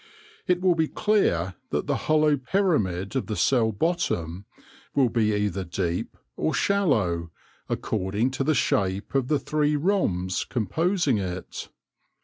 It 0.47 0.61
will 0.61 0.73
be 0.73 0.87
clear 0.87 1.53
that 1.69 1.85
the 1.85 1.95
hollow 2.09 2.35
pyramid 2.35 3.15
of 3.15 3.27
the 3.27 3.35
cell 3.35 3.71
bottom 3.71 4.45
will 4.95 5.09
be 5.09 5.35
either 5.35 5.63
deep 5.63 6.17
or 6.35 6.55
shallow, 6.55 7.29
according 7.69 8.31
to 8.31 8.43
the 8.43 8.55
shape 8.55 9.13
of 9.13 9.27
the 9.27 9.37
three 9.37 9.75
rhombs 9.75 10.43
composing 10.43 11.19
it. 11.19 11.69